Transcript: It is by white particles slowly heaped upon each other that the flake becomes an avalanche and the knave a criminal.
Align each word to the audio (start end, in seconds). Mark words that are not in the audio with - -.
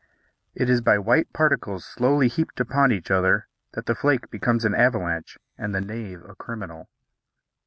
It 0.55 0.67
is 0.67 0.81
by 0.81 0.97
white 0.97 1.31
particles 1.31 1.85
slowly 1.85 2.27
heaped 2.27 2.59
upon 2.59 2.91
each 2.91 3.11
other 3.11 3.47
that 3.75 3.85
the 3.85 3.93
flake 3.93 4.31
becomes 4.31 4.65
an 4.65 4.73
avalanche 4.73 5.37
and 5.59 5.75
the 5.75 5.79
knave 5.81 6.23
a 6.25 6.33
criminal. 6.33 6.89